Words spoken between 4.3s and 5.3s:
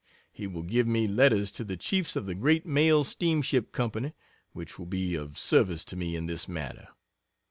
which will be